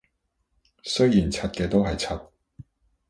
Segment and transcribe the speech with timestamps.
[0.83, 2.19] 雖然柒嘅都係柒